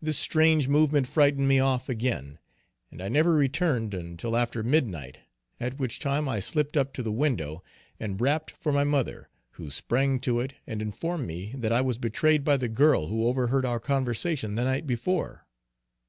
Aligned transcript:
This 0.00 0.18
strange 0.18 0.66
movement 0.66 1.06
frightened 1.06 1.46
me 1.46 1.60
off 1.60 1.88
again, 1.88 2.40
and 2.90 3.00
I 3.00 3.06
never 3.08 3.32
returned 3.32 3.94
until 3.94 4.36
after 4.36 4.64
midnight, 4.64 5.18
at 5.60 5.78
which 5.78 6.00
time 6.00 6.28
I 6.28 6.40
slipped 6.40 6.76
up 6.76 6.92
to 6.94 7.02
the 7.04 7.12
window, 7.12 7.62
and 8.00 8.20
rapped 8.20 8.50
for 8.50 8.72
my 8.72 8.82
mother, 8.82 9.28
who 9.50 9.70
sprang 9.70 10.18
to 10.22 10.40
it 10.40 10.54
and 10.66 10.82
informed 10.82 11.28
me 11.28 11.54
that 11.56 11.70
I 11.70 11.80
was 11.80 11.96
betrayed 11.96 12.42
by 12.42 12.56
the 12.56 12.66
girl 12.68 13.06
who 13.06 13.24
overheard 13.24 13.64
our 13.64 13.78
conversation 13.78 14.56
the 14.56 14.64
night 14.64 14.84
before. 14.84 15.46